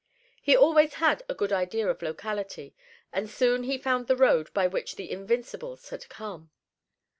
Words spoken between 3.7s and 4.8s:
found the road by